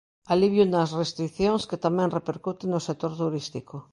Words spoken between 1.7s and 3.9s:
tamén repercute no sector turístico.